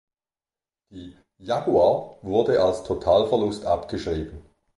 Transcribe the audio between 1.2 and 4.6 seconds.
"Jaguar" wurde als Totalverlust abgeschrieben.